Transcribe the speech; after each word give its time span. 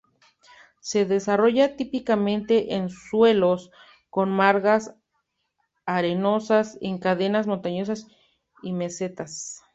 Se 0.79 1.05
desarrolla 1.05 1.75
típicamente 1.75 2.73
en 2.73 2.89
suelos 2.89 3.69
con 4.09 4.31
margas 4.31 4.95
arenosas 5.85 6.79
en 6.81 6.97
cadenas 6.97 7.45
montañosas 7.45 8.07
y 8.63 8.73
mesetas. 8.73 9.61